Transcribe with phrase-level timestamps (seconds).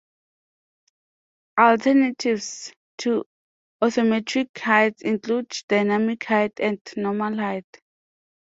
[1.59, 3.23] Alternatives to
[3.83, 7.67] orthometric height include dynamic height and normal height.